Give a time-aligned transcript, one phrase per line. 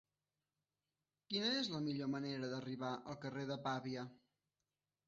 [1.33, 4.09] Quina és la millor manera d'arribar al carrer de Pavia?